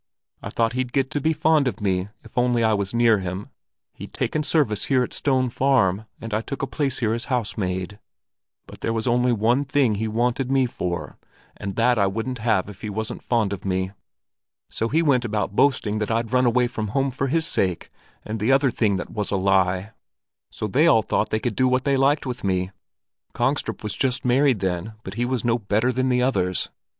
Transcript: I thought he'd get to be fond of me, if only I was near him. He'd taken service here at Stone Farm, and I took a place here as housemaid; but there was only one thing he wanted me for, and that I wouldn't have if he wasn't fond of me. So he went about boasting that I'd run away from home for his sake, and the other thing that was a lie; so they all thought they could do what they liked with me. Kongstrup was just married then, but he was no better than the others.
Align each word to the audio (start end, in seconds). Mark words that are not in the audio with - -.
I 0.41 0.49
thought 0.49 0.73
he'd 0.73 0.93
get 0.93 1.11
to 1.11 1.21
be 1.21 1.31
fond 1.31 1.67
of 1.67 1.79
me, 1.79 2.09
if 2.23 2.35
only 2.35 2.63
I 2.63 2.73
was 2.73 2.91
near 2.91 3.19
him. 3.19 3.49
He'd 3.93 4.15
taken 4.15 4.41
service 4.41 4.85
here 4.85 5.03
at 5.03 5.13
Stone 5.13 5.51
Farm, 5.51 6.07
and 6.19 6.33
I 6.33 6.41
took 6.41 6.63
a 6.63 6.65
place 6.65 6.97
here 6.97 7.13
as 7.13 7.25
housemaid; 7.25 7.99
but 8.65 8.81
there 8.81 8.93
was 8.93 9.05
only 9.05 9.31
one 9.31 9.63
thing 9.63 9.93
he 9.93 10.07
wanted 10.07 10.49
me 10.49 10.65
for, 10.65 11.19
and 11.55 11.75
that 11.75 11.99
I 11.99 12.07
wouldn't 12.07 12.39
have 12.39 12.67
if 12.67 12.81
he 12.81 12.89
wasn't 12.89 13.21
fond 13.21 13.53
of 13.53 13.63
me. 13.63 13.91
So 14.71 14.89
he 14.89 15.03
went 15.03 15.23
about 15.23 15.55
boasting 15.55 15.99
that 15.99 16.09
I'd 16.09 16.33
run 16.33 16.47
away 16.47 16.65
from 16.65 16.87
home 16.87 17.11
for 17.11 17.27
his 17.27 17.45
sake, 17.45 17.91
and 18.25 18.39
the 18.39 18.51
other 18.51 18.71
thing 18.71 18.95
that 18.95 19.11
was 19.11 19.29
a 19.29 19.37
lie; 19.37 19.91
so 20.49 20.65
they 20.65 20.87
all 20.87 21.03
thought 21.03 21.29
they 21.29 21.39
could 21.39 21.55
do 21.55 21.67
what 21.67 21.83
they 21.83 21.95
liked 21.95 22.25
with 22.25 22.43
me. 22.43 22.71
Kongstrup 23.35 23.83
was 23.83 23.95
just 23.95 24.25
married 24.25 24.61
then, 24.61 24.93
but 25.03 25.13
he 25.13 25.25
was 25.25 25.45
no 25.45 25.59
better 25.59 25.91
than 25.91 26.09
the 26.09 26.23
others. 26.23 26.71